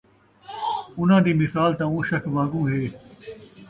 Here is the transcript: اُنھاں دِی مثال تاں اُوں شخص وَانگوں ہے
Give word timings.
اُنھاں 0.97 1.21
دِی 1.25 1.33
مثال 1.41 1.71
تاں 1.77 1.89
اُوں 1.91 2.03
شخص 2.09 2.27
وَانگوں 2.33 2.65
ہے 2.71 2.81